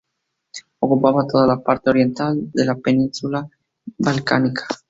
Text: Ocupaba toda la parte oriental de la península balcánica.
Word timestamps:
Ocupaba 0.79 1.27
toda 1.27 1.45
la 1.45 1.57
parte 1.61 1.91
oriental 1.91 2.49
de 2.53 2.65
la 2.65 2.73
península 2.73 3.47
balcánica. 3.99 4.65